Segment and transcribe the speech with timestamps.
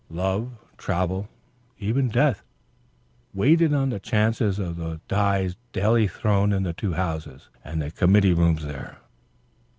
[0.09, 0.49] Love,
[0.79, 1.29] travel,
[1.77, 2.45] even death itself,
[3.35, 7.91] waited on the chances of the dies daily thrown in the two Houses, and the
[7.91, 8.97] committee rooms there.